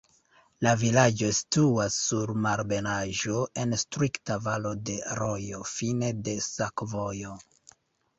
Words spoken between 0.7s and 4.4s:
vilaĝo situas sur malebenaĵo en strikta